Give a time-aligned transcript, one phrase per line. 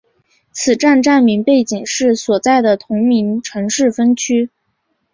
[0.51, 4.49] 此站站名背景是所在的同名城市分区。